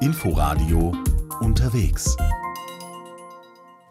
[0.00, 0.96] Inforadio
[1.40, 2.16] unterwegs.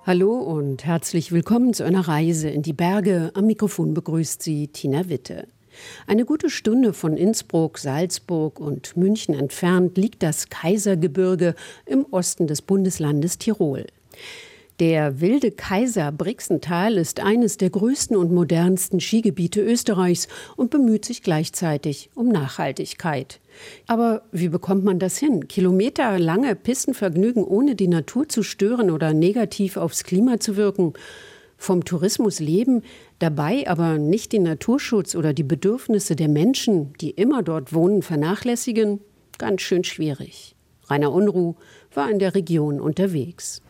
[0.06, 3.32] Hallo und herzlich willkommen zu einer Reise in die Berge.
[3.34, 5.50] Am Mikrofon begrüßt Sie Tina Witte.
[6.08, 12.62] Eine gute Stunde von Innsbruck, Salzburg und München entfernt liegt das Kaisergebirge im Osten des
[12.62, 13.86] Bundeslandes Tirol.
[14.80, 21.24] Der wilde Kaiser Brixental ist eines der größten und modernsten Skigebiete Österreichs und bemüht sich
[21.24, 23.40] gleichzeitig um Nachhaltigkeit.
[23.88, 25.48] Aber wie bekommt man das hin?
[25.48, 30.94] Kilometerlange Pistenvergnügen ohne die Natur zu stören oder negativ aufs Klima zu wirken?
[31.58, 32.84] Vom Tourismus leben,
[33.18, 39.00] dabei aber nicht den Naturschutz oder die Bedürfnisse der Menschen, die immer dort wohnen, vernachlässigen?
[39.40, 40.56] Ganz schön schwierig.
[40.88, 41.56] Rainer Unruh
[41.96, 43.64] war in der Region unterwegs.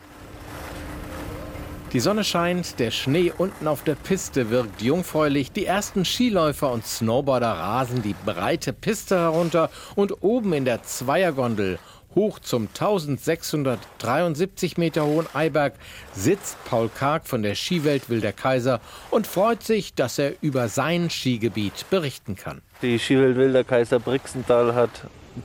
[1.93, 6.85] Die Sonne scheint, der Schnee unten auf der Piste wirkt jungfräulich, die ersten Skiläufer und
[6.85, 11.79] Snowboarder rasen die breite Piste herunter und oben in der Zweiergondel
[12.13, 15.75] hoch zum 1673 Meter hohen Eiberg
[16.13, 21.09] sitzt Paul Karg von der Skiwelt Wilder Kaiser und freut sich, dass er über sein
[21.09, 22.61] Skigebiet berichten kann.
[22.81, 24.89] Die Skiwelt Wilder Kaiser Brixental hat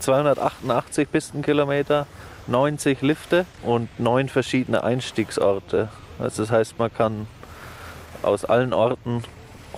[0.01, 2.09] 288 Pistenkilometer,
[2.49, 5.89] 90 Lifte und neun verschiedene Einstiegsorte.
[6.19, 7.27] Also das heißt, man kann
[8.23, 9.23] aus allen Orten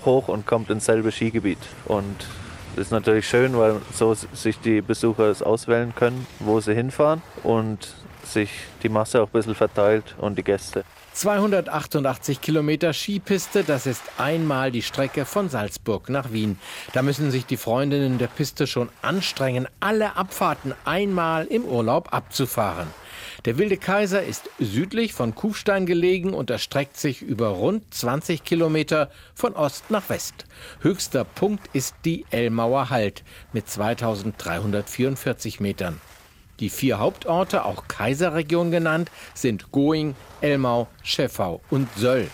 [0.05, 1.59] hoch und kommt ins selbe Skigebiet.
[1.87, 2.27] Und
[2.77, 7.23] das ist natürlich schön, weil so sich die Besucher es auswählen können, wo sie hinfahren
[7.43, 8.51] und sich
[8.83, 10.85] die Masse auch ein bisschen verteilt und die Gäste.
[11.13, 16.59] 288 Kilometer Skipiste, das ist einmal die Strecke von Salzburg nach Wien.
[16.93, 22.89] Da müssen sich die Freundinnen der Piste schon anstrengen, alle Abfahrten einmal im Urlaub abzufahren.
[23.45, 29.11] Der Wilde Kaiser ist südlich von Kufstein gelegen und erstreckt sich über rund 20 Kilometer
[29.35, 30.47] von Ost nach West.
[30.81, 36.01] Höchster Punkt ist die Elmauer Halt mit 2344 Metern.
[36.59, 42.31] Die vier Hauptorte, auch Kaiserregion genannt, sind Going, Elmau, Scheffau und Söll.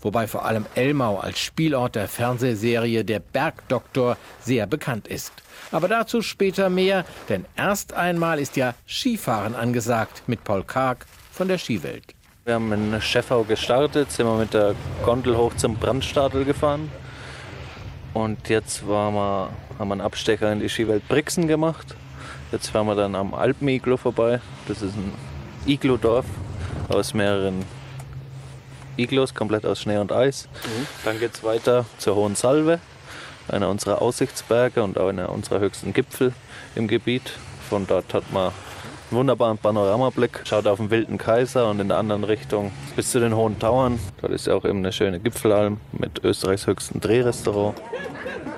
[0.00, 5.32] Wobei vor allem Elmau als Spielort der Fernsehserie Der Bergdoktor sehr bekannt ist.
[5.72, 11.48] Aber dazu später mehr, denn erst einmal ist ja Skifahren angesagt mit Paul Karg von
[11.48, 12.14] der Skiwelt.
[12.44, 14.74] Wir haben in Scheffau gestartet, sind wir mit der
[15.04, 16.90] Gondel hoch zum Brandstadel gefahren.
[18.14, 21.94] Und jetzt wir, haben wir einen Abstecher in die Skiwelt Brixen gemacht.
[22.50, 24.40] Jetzt fahren wir dann am Alpen-Iglo vorbei.
[24.66, 25.12] Das ist ein
[25.66, 26.24] Iglo-Dorf
[26.88, 27.64] aus mehreren
[28.98, 30.48] Iglos, komplett aus Schnee und Eis.
[30.64, 30.86] Mhm.
[31.04, 32.80] Dann geht es weiter zur Hohen Salve
[33.50, 36.32] einer unserer Aussichtsberge und auch einer unserer höchsten Gipfel
[36.74, 37.32] im Gebiet.
[37.68, 41.98] Von dort hat man einen wunderbaren Panoramablick, schaut auf den Wilden Kaiser und in der
[41.98, 43.98] anderen Richtung bis zu den Hohen Tauern.
[44.20, 47.76] Dort ist ja auch eben eine schöne Gipfelalm mit Österreichs höchsten Drehrestaurant.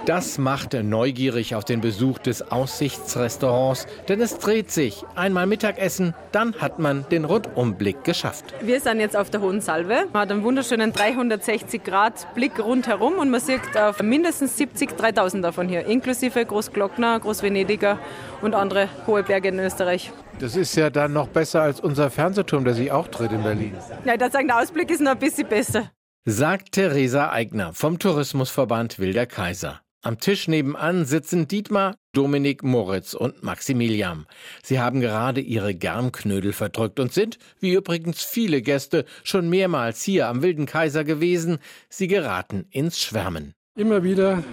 [0.07, 5.05] Das macht neugierig auf den Besuch des Aussichtsrestaurants, denn es dreht sich.
[5.15, 8.55] Einmal Mittagessen, dann hat man den Rundumblick geschafft.
[8.61, 10.07] Wir sind jetzt auf der Hohen Salve.
[10.13, 15.45] Man hat einen wunderschönen 360 Grad Blick rundherum und man sieht auf mindestens 70, 3000
[15.45, 17.99] davon hier, inklusive Großglockner, Großvenediger
[18.43, 20.13] und andere hohe Berge in Österreich.
[20.39, 23.75] Das ist ja dann noch besser als unser Fernsehturm, der sich auch dreht in Berlin.
[24.05, 25.91] Ja, ich sagen, der Ausblick ist noch ein bisschen besser.
[26.27, 29.81] Sagt Theresa Eigner vom Tourismusverband Wilder Kaiser.
[30.03, 34.27] Am Tisch nebenan sitzen Dietmar, Dominik, Moritz und Maximilian.
[34.63, 40.29] Sie haben gerade ihre Germknödel verdrückt und sind, wie übrigens viele Gäste, schon mehrmals hier
[40.29, 41.57] am Wilden Kaiser gewesen.
[41.89, 43.55] Sie geraten ins Schwärmen.
[43.75, 44.45] Immer wieder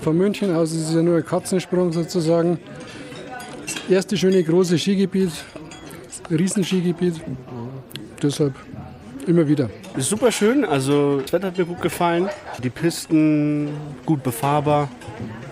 [0.00, 2.58] von München aus, es ist ja nur ein Katzensprung sozusagen.
[3.64, 5.32] Das erste schöne große Skigebiet,
[6.28, 7.22] Riesenskigebiet.
[8.22, 8.54] Deshalb
[9.28, 9.70] immer wieder.
[9.96, 12.28] Ist super schön, also das Wetter hat mir gut gefallen.
[12.62, 13.70] Die Pisten
[14.04, 14.88] gut befahrbar.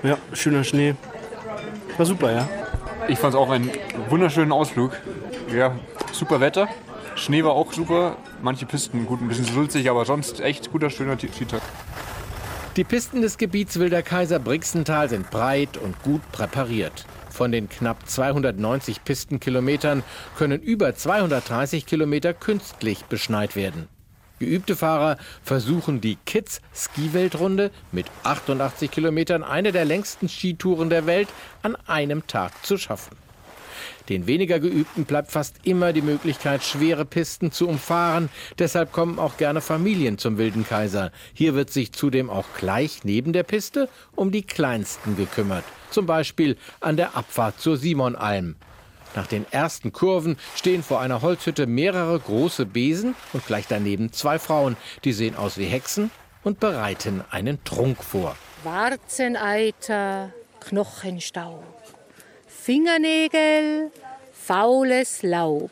[0.02, 0.94] Ja, schöner Schnee.
[1.96, 2.48] War super, ja.
[3.08, 3.70] Ich fand es auch einen
[4.08, 4.92] wunderschönen Ausflug.
[5.54, 5.74] Ja,
[6.12, 6.68] super Wetter.
[7.16, 8.16] Schnee war auch super.
[8.42, 11.62] Manche Pisten gut, ein bisschen sulzig, aber sonst echt guter, schöner Skitag.
[12.76, 17.06] Die Pisten des Gebiets Wilder Kaiser Brixental sind breit und gut präpariert.
[17.34, 20.04] Von den knapp 290 Pistenkilometern
[20.39, 23.89] können über 230 Kilometer künstlich beschneit werden.
[24.39, 31.28] Geübte Fahrer versuchen die Kids Skiweltrunde mit 88 Kilometern, eine der längsten Skitouren der Welt,
[31.63, 33.23] an einem Tag zu schaffen.
[34.09, 38.28] Den weniger Geübten bleibt fast immer die Möglichkeit, schwere Pisten zu umfahren.
[38.59, 41.10] Deshalb kommen auch gerne Familien zum Wilden Kaiser.
[41.33, 45.65] Hier wird sich zudem auch gleich neben der Piste um die Kleinsten gekümmert.
[45.91, 48.56] Zum Beispiel an der Abfahrt zur Simonalm.
[49.15, 54.39] Nach den ersten Kurven stehen vor einer Holzhütte mehrere große Besen und gleich daneben zwei
[54.39, 54.77] Frauen.
[55.04, 56.10] Die sehen aus wie Hexen
[56.42, 58.36] und bereiten einen Trunk vor.
[58.65, 61.65] Warzeneiter, Knochenstaub,
[62.65, 63.91] Fingernägel,
[64.33, 65.71] faules Laub.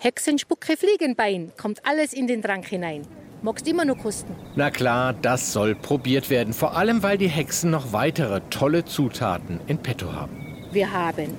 [0.00, 3.02] Hexenspucke, Fliegenbein, kommt alles in den Trank hinein.
[3.42, 4.34] Magst immer nur kosten.
[4.56, 6.54] Na klar, das soll probiert werden.
[6.54, 10.34] Vor allem, weil die Hexen noch weitere tolle Zutaten in petto haben.
[10.72, 11.36] Wir haben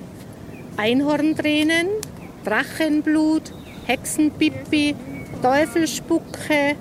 [0.76, 1.88] Einhorntränen,
[2.44, 3.52] Drachenblut,
[3.86, 4.94] Hexenpipi,
[5.42, 6.76] Teufelspucke,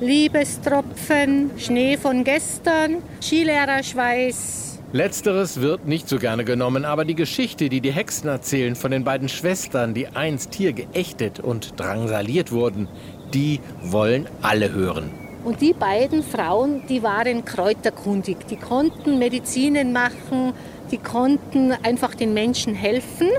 [0.00, 4.73] Liebestropfen, Schnee von gestern, Skilehrerschweiß.
[4.94, 9.02] Letzteres wird nicht so gerne genommen, aber die Geschichte, die die Hexen erzählen von den
[9.02, 12.86] beiden Schwestern, die einst hier geächtet und drangsaliert wurden,
[13.34, 15.10] die wollen alle hören.
[15.42, 18.46] Und die beiden Frauen, die waren kräuterkundig.
[18.48, 20.52] Die konnten Medizinen machen,
[20.92, 23.30] die konnten einfach den Menschen helfen.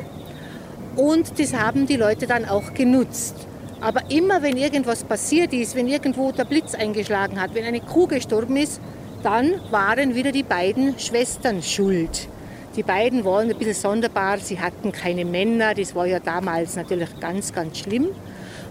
[0.97, 3.47] Und das haben die Leute dann auch genutzt.
[3.79, 8.07] Aber immer wenn irgendwas passiert ist, wenn irgendwo der Blitz eingeschlagen hat, wenn eine Kuh
[8.07, 8.81] gestorben ist,
[9.25, 12.27] dann waren wieder die beiden Schwestern schuld.
[12.75, 17.10] Die beiden waren ein bisschen sonderbar, sie hatten keine Männer, das war ja damals natürlich
[17.19, 18.10] ganz, ganz schlimm.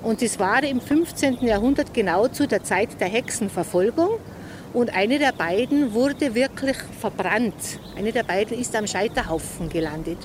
[0.05, 1.45] Und das war im 15.
[1.45, 4.11] Jahrhundert genau zu der Zeit der Hexenverfolgung.
[4.73, 7.81] Und eine der beiden wurde wirklich verbrannt.
[7.97, 10.19] Eine der beiden ist am Scheiterhaufen gelandet.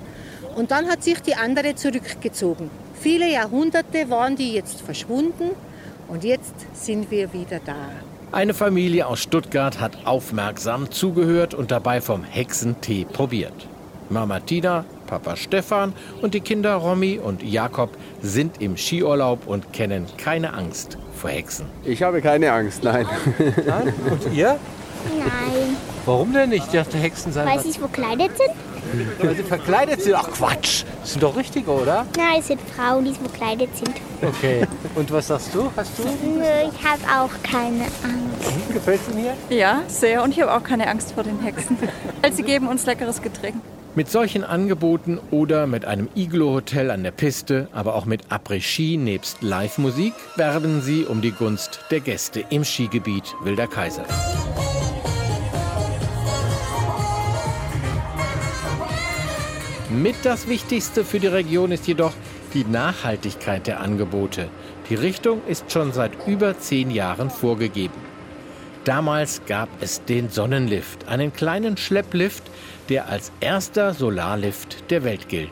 [0.55, 2.69] Und dann hat sich die andere zurückgezogen.
[2.99, 5.51] Viele Jahrhunderte waren die jetzt verschwunden
[6.07, 8.08] und jetzt sind wir wieder da.
[8.31, 13.67] Eine Familie aus Stuttgart hat aufmerksam zugehört und dabei vom Hexentee probiert.
[14.09, 17.89] Mama Tina, Papa Stefan und die Kinder Romy und Jakob
[18.21, 21.65] sind im Skiurlaub und kennen keine Angst vor Hexen.
[21.83, 23.07] Ich habe keine Angst, nein.
[23.65, 23.93] nein?
[24.11, 24.59] Und ihr?
[25.17, 25.75] Nein.
[26.05, 26.67] Warum denn nicht?
[26.67, 27.47] Ich dachte, Hexen seien.
[27.47, 28.51] Weil sie verkleidet sind?
[29.19, 30.15] Weil sie verkleidet sind?
[30.15, 30.83] Ach Quatsch!
[31.01, 32.05] Das sind doch richtige, oder?
[32.17, 33.95] Nein, es sind Frauen, die verkleidet sind.
[34.21, 34.65] Okay.
[34.95, 35.71] Und was sagst du?
[35.75, 36.03] Hast du?
[36.03, 38.73] Nö, ich habe auch keine Angst.
[38.73, 39.57] Gefällt es dir hier?
[39.57, 40.23] Ja, sehr.
[40.23, 41.77] Und ich habe auch keine Angst vor den Hexen.
[42.21, 43.55] Weil sie geben uns leckeres Getränk.
[43.95, 49.41] Mit solchen Angeboten oder mit einem Iglo-Hotel an der Piste, aber auch mit Après-Ski nebst
[49.41, 54.05] Live-Musik werben sie um die Gunst der Gäste im Skigebiet Wilder Kaiser.
[59.89, 62.13] Mit das Wichtigste für die Region ist jedoch
[62.53, 64.47] die Nachhaltigkeit der Angebote.
[64.87, 67.95] Die Richtung ist schon seit über zehn Jahren vorgegeben.
[68.83, 72.43] Damals gab es den Sonnenlift, einen kleinen Schlepplift,
[72.89, 75.49] der als erster Solarlift der Welt gilt.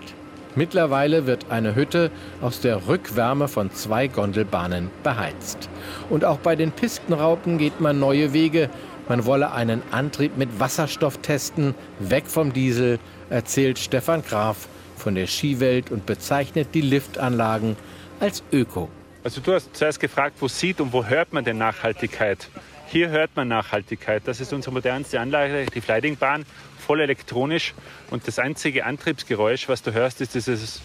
[0.56, 5.68] Mittlerweile wird eine Hütte aus der Rückwärme von zwei Gondelbahnen beheizt.
[6.12, 8.70] Und auch bei den Pistenraupen geht man neue Wege.
[9.10, 13.00] Man wolle einen Antrieb mit Wasserstoff testen, weg vom Diesel,
[13.30, 14.68] erzählt Stefan Graf
[14.98, 17.78] von der Skiwelt und bezeichnet die Liftanlagen
[18.20, 18.90] als Öko.
[19.24, 22.50] Also du hast zuerst gefragt, wo sieht und wo hört man denn Nachhaltigkeit?
[22.88, 24.24] Hier hört man Nachhaltigkeit.
[24.26, 26.46] Das ist unsere modernste Anlage, die Fleidingbahn
[26.78, 27.74] voll elektronisch
[28.10, 30.82] und das einzige Antriebsgeräusch, was du hörst, ist dieses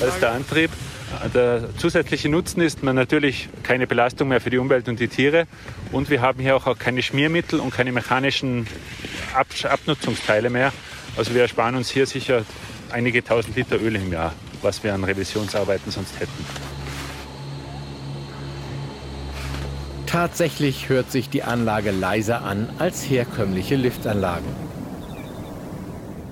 [0.00, 0.70] Das ist der Antrieb.
[1.34, 5.46] Der zusätzliche Nutzen ist man natürlich keine Belastung mehr für die Umwelt und die Tiere.
[5.92, 8.66] Und wir haben hier auch keine Schmiermittel und keine mechanischen
[9.34, 10.72] Ab Abnutzungsteile mehr.
[11.16, 12.44] Also wir ersparen uns hier sicher
[12.90, 14.32] einige tausend Liter Öl im Jahr,
[14.62, 16.44] was wir an Revisionsarbeiten sonst hätten.
[20.06, 24.75] Tatsächlich hört sich die Anlage leiser an als herkömmliche Liftanlagen.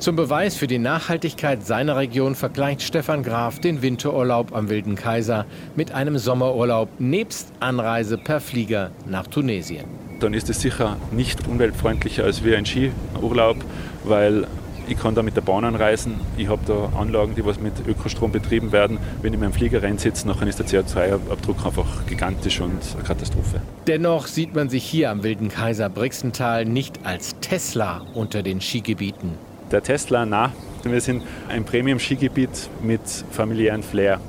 [0.05, 5.47] Zum Beweis für die Nachhaltigkeit seiner Region vergleicht Stefan Graf den Winterurlaub am Wilden Kaiser
[5.77, 9.87] mit einem Sommerurlaub nebst Anreise per Flieger nach Tunesien.
[10.21, 13.57] Dann ist es sicher nicht umweltfreundlicher als wie ein Skiurlaub,
[14.05, 14.47] weil
[14.89, 16.21] ich kann da mit der Bahn anreisen.
[16.37, 18.99] Ich habe da Anlagen, die was mit Ökostrom betrieben werden.
[19.23, 23.63] Wenn ich in meinem Flieger reinsitze, dann ist der CO2-Abdruck einfach gigantisch und eine Katastrophe.
[23.87, 29.54] Dennoch sieht man sich hier am Wilden Kaiser Brixental nicht als Tesla unter den Skigebieten.
[29.75, 30.53] Der Tesla, na,
[30.85, 33.01] wir sind ein Premium-Skigebiet mit
[33.33, 34.21] familiären Flair.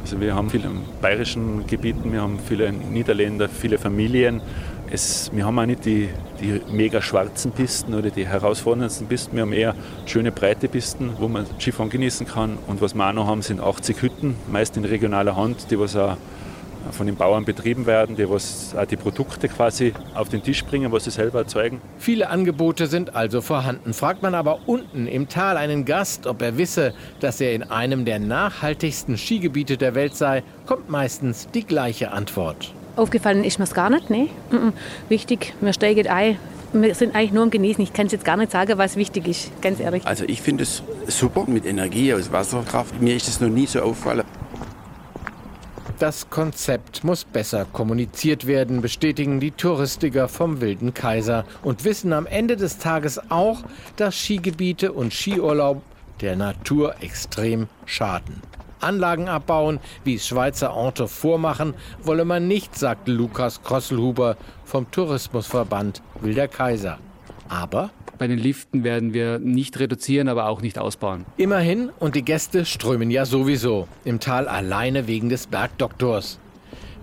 [0.00, 0.70] Also wir haben viele
[1.02, 4.40] bayerischen Gebieten, wir haben viele Niederländer, viele Familien
[4.90, 6.08] es, wir haben auch nicht die,
[6.40, 9.36] die mega schwarzen Pisten oder die herausforderndsten Pisten.
[9.36, 9.74] Wir haben eher
[10.06, 12.56] schöne breite Pisten, wo man Skifahren genießen kann.
[12.66, 15.94] Und was wir auch noch haben, sind 80 Hütten, meist in regionaler Hand, die was
[15.94, 16.16] auch
[16.92, 20.92] von den Bauern betrieben werden, die was auch die Produkte quasi auf den Tisch bringen,
[20.92, 21.80] was sie selber erzeugen.
[21.98, 23.92] Viele Angebote sind also vorhanden.
[23.92, 28.04] Fragt man aber unten im Tal einen Gast, ob er wisse, dass er in einem
[28.04, 32.72] der nachhaltigsten Skigebiete der Welt sei, kommt meistens die gleiche Antwort.
[32.96, 34.28] Aufgefallen ist mir es gar nicht, ne?
[35.08, 36.38] Wichtig, wir steigen ein.
[36.72, 37.82] Wir sind eigentlich nur am Genießen.
[37.82, 40.06] Ich kann es jetzt gar nicht sagen, was wichtig ist, ganz ehrlich.
[40.06, 43.00] Also ich finde es super mit Energie aus Wasserkraft.
[43.00, 44.24] Mir ist es noch nie so auffallen.
[46.00, 52.24] Das Konzept muss besser kommuniziert werden, bestätigen die Touristiker vom Wilden Kaiser und wissen am
[52.24, 53.58] Ende des Tages auch,
[53.96, 55.82] dass Skigebiete und Skiurlaub
[56.22, 58.40] der Natur extrem schaden.
[58.80, 66.00] Anlagen abbauen, wie es Schweizer Orte vormachen, wolle man nicht, sagt Lukas Krosselhuber vom Tourismusverband
[66.22, 66.98] Wilder Kaiser.
[67.50, 71.26] Aber bei den Liften werden wir nicht reduzieren, aber auch nicht ausbauen.
[71.36, 76.38] Immerhin, und die Gäste strömen ja sowieso im Tal alleine wegen des Bergdoktors.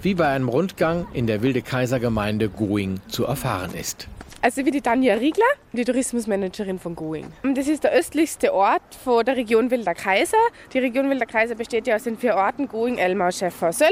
[0.01, 4.07] Wie bei einem Rundgang in der Wilde Kaiser Gemeinde Going zu erfahren ist.
[4.41, 7.25] Also wie die Tanja Riegler, die Tourismusmanagerin von Going.
[7.55, 10.37] Das ist der östlichste Ort von der Region Wilder Kaiser.
[10.71, 13.91] Die Region Wilder Kaiser besteht ja aus den vier Orten Going, Elmau, Schäfer, Söll.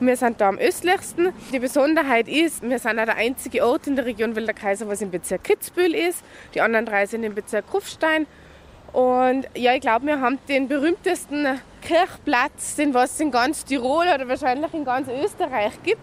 [0.00, 1.32] Wir sind da am östlichsten.
[1.52, 5.02] Die Besonderheit ist, wir sind auch der einzige Ort in der Region Wilder Kaiser, was
[5.02, 6.22] im Bezirk Kitzbühel ist.
[6.54, 8.28] Die anderen drei sind im Bezirk Kufstein.
[8.92, 14.28] Und ja, ich glaube, wir haben den berühmtesten Kirchplatz, den was in ganz Tirol oder
[14.28, 16.00] wahrscheinlich in ganz Österreich gibt.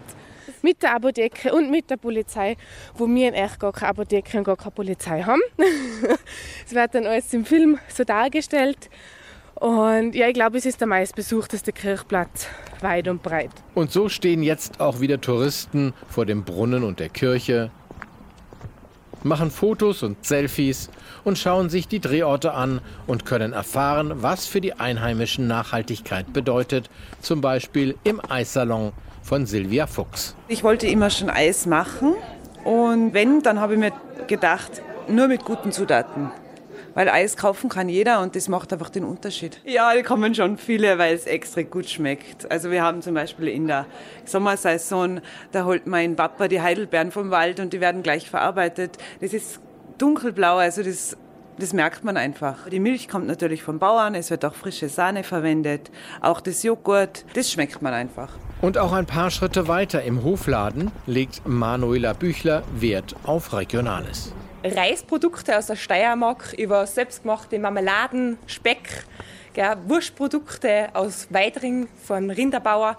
[0.61, 2.57] Mit der Apotheke und mit der Polizei,
[2.95, 5.41] wo wir in echt gar keine Apotheke und gar keine Polizei haben.
[6.67, 8.89] Es wird dann alles im Film so dargestellt.
[9.55, 12.47] Und ja, ich glaube, es ist der meistbesuchteste Kirchplatz,
[12.85, 13.49] weit und breit.
[13.73, 17.71] Und so stehen jetzt auch wieder Touristen vor dem Brunnen und der Kirche,
[19.23, 20.91] machen Fotos und Selfies
[21.23, 26.91] und schauen sich die Drehorte an und können erfahren, was für die Einheimischen Nachhaltigkeit bedeutet,
[27.21, 30.35] zum Beispiel im Eissalon von Silvia Fuchs.
[30.47, 32.13] Ich wollte immer schon Eis machen
[32.63, 33.93] und wenn, dann habe ich mir
[34.27, 36.29] gedacht, nur mit guten Zutaten
[36.95, 39.61] weil Eis kaufen kann jeder und das macht einfach den Unterschied.
[39.65, 42.49] Ja, da kommen schon viele, weil es extra gut schmeckt.
[42.49, 43.85] Also wir haben zum Beispiel in der
[44.23, 45.21] Sommersaison,
[45.51, 48.97] da holt mein Papa die Heidelbeeren vom Wald und die werden gleich verarbeitet.
[49.21, 49.59] Das ist
[49.99, 51.15] dunkelblau, also das
[51.57, 52.69] das merkt man einfach.
[52.69, 55.89] Die Milch kommt natürlich vom Bauern, es wird auch frische Sahne verwendet,
[56.21, 58.29] auch das Joghurt, das schmeckt man einfach.
[58.61, 64.33] Und auch ein paar Schritte weiter im Hofladen legt Manuela Büchler Wert auf Regionales.
[64.65, 69.05] Reisprodukte aus der Steiermark über selbstgemachte Marmeladen, Speck,
[69.53, 72.97] gell, Wurstprodukte aus Weidring von Rinderbauer,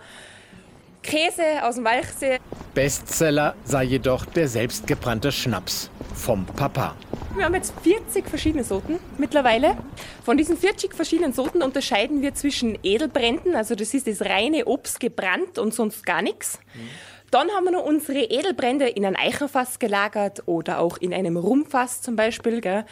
[1.02, 2.38] Käse aus dem Walchsee.
[2.74, 6.94] Bestseller sei jedoch der selbstgebrannte Schnaps vom Papa.
[7.34, 9.76] Wir haben jetzt 40 verschiedene Sorten mittlerweile.
[10.24, 15.00] Von diesen 40 verschiedenen Sorten unterscheiden wir zwischen Edelbränden, also das ist das reine Obst
[15.00, 16.58] gebrannt und sonst gar nichts.
[16.74, 16.88] Mhm
[17.36, 22.00] dann haben wir noch unsere Edelbrände in ein Eichenfass gelagert oder auch in einem Rumfass
[22.00, 22.62] zum Beispiel.
[22.62, 22.86] Gell?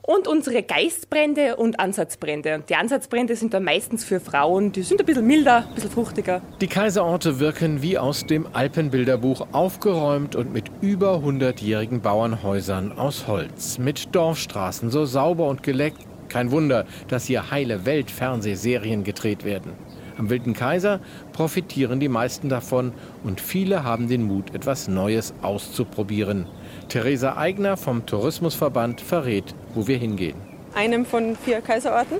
[0.00, 2.64] Und unsere Geistbrände und Ansatzbrände.
[2.66, 6.40] Die Ansatzbrände sind dann meistens für Frauen, die sind ein bisschen milder, ein bisschen fruchtiger.
[6.62, 13.76] Die Kaiserorte wirken wie aus dem Alpenbilderbuch aufgeräumt und mit über 100-jährigen Bauernhäusern aus Holz.
[13.76, 15.98] Mit Dorfstraßen so sauber und geleckt.
[16.30, 19.89] Kein Wunder, dass hier heile Weltfernsehserien gedreht werden.
[20.20, 21.00] Am Wilden Kaiser
[21.32, 22.92] profitieren die meisten davon
[23.24, 26.44] und viele haben den Mut, etwas Neues auszuprobieren.
[26.90, 30.36] Theresa Eigner vom Tourismusverband verrät, wo wir hingehen.
[30.74, 32.18] Einem von vier Kaiserorten.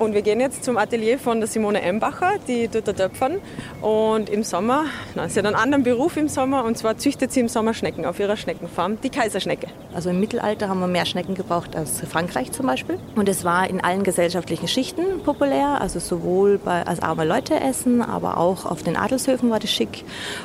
[0.00, 3.36] Und wir gehen jetzt zum Atelier von der Simone Embacher, die tut da töpfern.
[3.82, 7.40] Und im Sommer, na, sie hat einen anderen Beruf im Sommer, und zwar züchtet sie
[7.40, 9.66] im Sommer Schnecken auf ihrer Schneckenfarm, die Kaiserschnecke.
[9.92, 12.98] Also im Mittelalter haben wir mehr Schnecken gebraucht als Frankreich zum Beispiel.
[13.14, 18.00] Und es war in allen gesellschaftlichen Schichten populär, also sowohl bei, als arme Leute essen,
[18.00, 20.04] aber auch auf den Adelshöfen war das schick.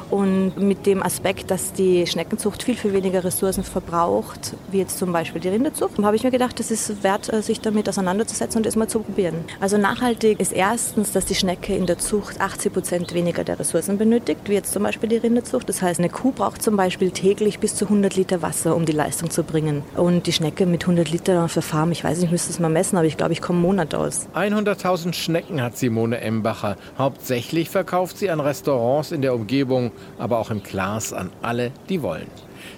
[0.10, 5.14] Und mit dem Aspekt, dass die Schneckenzucht viel, viel weniger Ressourcen verbraucht, wie jetzt zum
[5.14, 8.76] Beispiel die Rinderzucht, habe ich mir gedacht, es ist wert, sich damit auseinanderzusetzen und das
[8.76, 9.45] mal zu probieren.
[9.60, 13.98] Also nachhaltig ist erstens, dass die Schnecke in der Zucht 80 Prozent weniger der Ressourcen
[13.98, 15.68] benötigt, wie jetzt zum Beispiel die Rinderzucht.
[15.70, 18.92] Das heißt, eine Kuh braucht zum Beispiel täglich bis zu 100 Liter Wasser, um die
[18.92, 19.84] Leistung zu bringen.
[19.96, 22.70] Und die Schnecke mit 100 Liter für Farm, ich weiß nicht, ich müsste es mal
[22.70, 24.28] messen, aber ich glaube, ich komme einen Monat aus.
[24.36, 26.76] 100.000 Schnecken hat Simone Embacher.
[26.98, 32.02] Hauptsächlich verkauft sie an Restaurants in der Umgebung, aber auch im Glas an alle, die
[32.02, 32.28] wollen.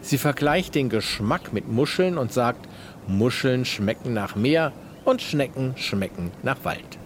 [0.02, 2.68] Sie vergleicht den Geschmack mit Muscheln und sagt,
[3.08, 4.74] Muscheln schmecken nach Meer,
[5.08, 7.00] und Schnecken schmecken nach Wald.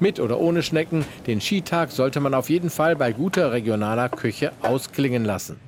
[0.00, 4.52] Mit oder ohne Schnecken, den Skitag sollte man auf jeden Fall bei guter regionaler Küche
[4.62, 5.60] ausklingen lassen.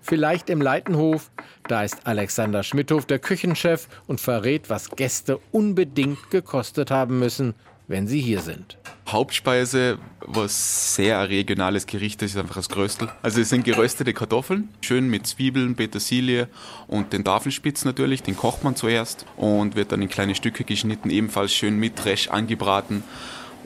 [0.00, 1.32] Vielleicht im Leitenhof,
[1.66, 7.54] da ist Alexander Schmidhof der Küchenchef und verrät, was Gäste unbedingt gekostet haben müssen,
[7.90, 8.78] wenn sie hier sind.
[9.08, 13.08] Hauptspeise, was sehr regionales Gericht ist, ist einfach das Gröstel.
[13.20, 16.46] Also es sind geröstete Kartoffeln, schön mit Zwiebeln, Petersilie
[16.86, 21.10] und den Tafelspitz natürlich, den kocht man zuerst und wird dann in kleine Stücke geschnitten,
[21.10, 23.02] ebenfalls schön mit Resch angebraten.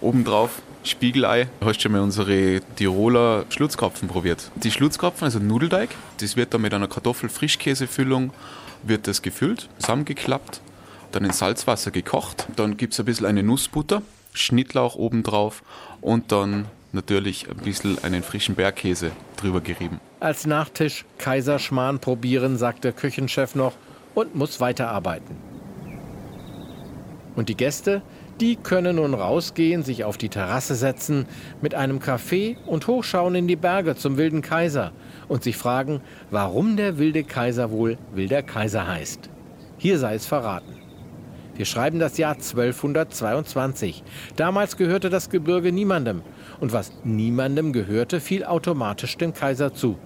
[0.01, 1.49] Obendrauf Spiegelei.
[1.61, 4.51] Du hast schon mal unsere Tiroler Schlutzkopfen probiert.
[4.57, 5.91] Die Schlutzkopfen, also Nudelteig,
[6.21, 8.33] das wird dann mit einer Kartoffel-Frischkäsefüllung
[8.83, 10.63] wird das gefüllt, zusammengeklappt
[11.15, 12.47] dann in Salzwasser gekocht.
[12.57, 14.03] Dann gibt es ein bisschen eine Nussbutter,
[14.33, 15.63] Schnittlauch obendrauf
[16.01, 20.01] und dann natürlich ein bisschen einen frischen Bergkäse drüber gerieben.
[20.21, 23.75] Als Nachtisch Kaiserschmarrn probieren, sagt der Küchenchef noch
[24.15, 25.37] und muss weiterarbeiten.
[27.37, 28.03] Und die Gäste,
[28.41, 31.27] die können nun rausgehen, sich auf die Terrasse setzen,
[31.61, 34.93] mit einem Kaffee und hochschauen in die Berge zum Wilden Kaiser
[35.29, 39.29] und sich fragen, warum der Wilde Kaiser wohl Wilder Kaiser heißt.
[39.79, 40.84] Hier sei es verraten.
[41.57, 44.03] Wir schreiben das Jahr 1222.
[44.35, 46.23] Damals gehörte das Gebirge niemandem.
[46.61, 49.97] Und was niemandem gehörte, fiel automatisch dem Kaiser zu.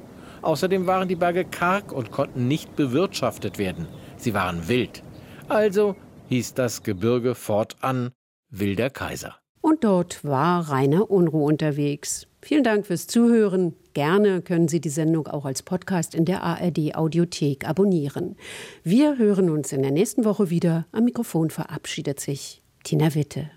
[0.43, 3.88] Außerdem waren die Berge karg und konnten nicht bewirtschaftet werden.
[4.17, 5.02] Sie waren wild.
[5.49, 5.97] Also
[6.28, 8.11] hieß das Gebirge fortan
[8.50, 9.37] Wilder Kaiser.
[9.61, 12.27] Und dort war Rainer Unruh unterwegs.
[12.40, 13.75] Vielen Dank fürs Zuhören.
[13.95, 18.37] Gerne können Sie die Sendung auch als Podcast in der ARD Audiothek abonnieren.
[18.85, 20.87] Wir hören uns in der nächsten Woche wieder.
[20.92, 23.50] Am Mikrofon verabschiedet sich Tina Witte.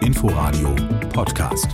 [0.00, 0.74] Inforadio
[1.12, 1.68] Podcast.